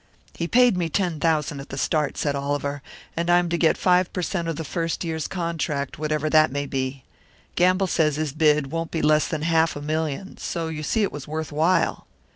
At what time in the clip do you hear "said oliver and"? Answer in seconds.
2.17-3.29